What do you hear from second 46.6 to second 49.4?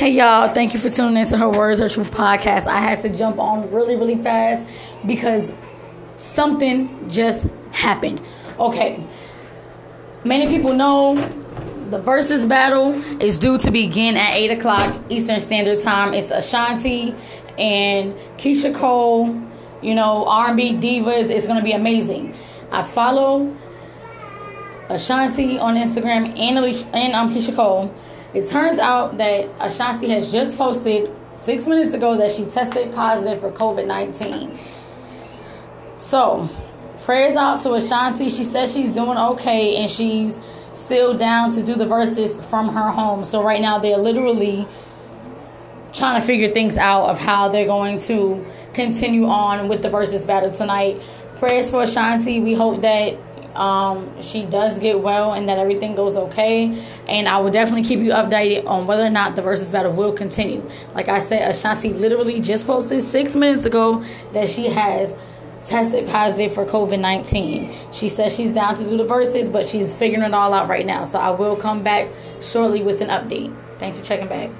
out of how they're going to continue